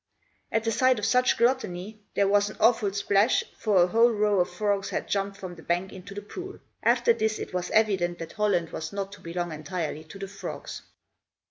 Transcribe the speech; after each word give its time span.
At 0.51 0.63
the 0.63 0.71
sight 0.71 0.97
of 0.97 1.05
such 1.05 1.37
gluttony, 1.37 2.01
there 2.15 2.27
was 2.27 2.49
an 2.49 2.57
awful 2.59 2.91
splash, 2.91 3.43
for 3.55 3.83
a 3.83 3.85
whole 3.85 4.09
row 4.11 4.39
of 4.39 4.49
frogs 4.49 4.89
had 4.89 5.07
jumped 5.07 5.37
from 5.37 5.53
the 5.53 5.61
bank 5.61 5.93
into 5.93 6.15
the 6.15 6.23
pool. 6.23 6.57
After 6.81 7.13
this, 7.13 7.37
it 7.37 7.53
was 7.53 7.69
evident 7.69 8.17
that 8.17 8.31
Holland 8.31 8.71
was 8.71 8.91
not 8.91 9.11
to 9.11 9.21
belong 9.21 9.51
entirely 9.51 10.03
to 10.05 10.17
the 10.17 10.27
frogs." 10.27 10.81